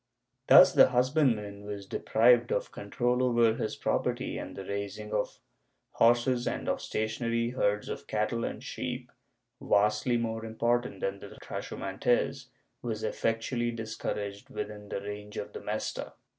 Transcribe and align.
Thus 0.47 0.73
the 0.73 0.89
husbandman 0.89 1.63
was 1.63 1.85
deprived 1.85 2.51
of 2.51 2.71
control 2.71 3.21
over 3.21 3.53
his 3.53 3.75
property 3.75 4.35
and 4.35 4.55
the 4.55 4.65
raising 4.65 5.13
of 5.13 5.37
horses 5.91 6.47
and 6.47 6.67
of 6.67 6.81
stationary 6.81 7.51
herds 7.51 7.87
of 7.87 8.07
cattle 8.07 8.43
and 8.43 8.63
sheep— 8.63 9.11
vastly 9.61 10.17
more 10.17 10.43
important 10.43 11.01
than 11.01 11.19
the 11.19 11.37
trashumantes— 11.39 12.47
was 12.81 13.03
effectually 13.03 13.69
discouraged 13.69 14.49
within 14.49 14.89
the 14.89 15.01
range 15.01 15.37
of 15.37 15.53
the 15.53 15.61
Mesta. 15.61 16.13